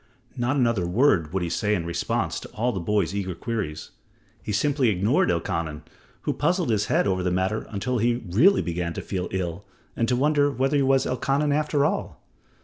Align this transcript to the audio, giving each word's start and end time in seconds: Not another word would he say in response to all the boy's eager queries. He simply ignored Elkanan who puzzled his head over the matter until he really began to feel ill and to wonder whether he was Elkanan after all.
Not 0.35 0.55
another 0.55 0.87
word 0.87 1.31
would 1.31 1.43
he 1.43 1.49
say 1.51 1.75
in 1.75 1.85
response 1.85 2.39
to 2.39 2.47
all 2.53 2.71
the 2.71 2.79
boy's 2.79 3.13
eager 3.13 3.35
queries. 3.35 3.91
He 4.41 4.51
simply 4.51 4.89
ignored 4.89 5.29
Elkanan 5.29 5.83
who 6.21 6.33
puzzled 6.33 6.71
his 6.71 6.87
head 6.87 7.05
over 7.05 7.21
the 7.21 7.29
matter 7.29 7.67
until 7.69 7.99
he 7.99 8.23
really 8.27 8.63
began 8.63 8.93
to 8.93 9.01
feel 9.03 9.27
ill 9.29 9.63
and 9.95 10.07
to 10.07 10.15
wonder 10.15 10.49
whether 10.49 10.75
he 10.77 10.81
was 10.81 11.05
Elkanan 11.05 11.53
after 11.53 11.85
all. 11.85 12.19